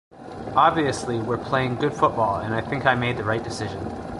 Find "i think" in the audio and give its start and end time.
2.55-2.87